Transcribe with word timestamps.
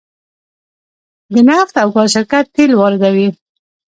د 1.33 1.35
نفت 1.47 1.75
او 1.81 1.89
ګاز 1.95 2.07
شرکت 2.15 2.45
تیل 2.55 2.71
واردوي 2.77 3.29